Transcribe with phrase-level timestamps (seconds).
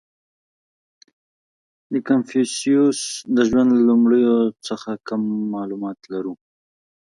[1.91, 2.99] •د کنفوسیوس
[3.35, 5.21] د ژوند له لومړیو څخه کم
[5.55, 6.33] معلومات لرو.